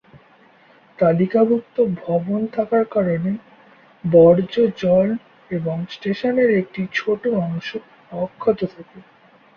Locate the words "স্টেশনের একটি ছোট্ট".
5.89-7.23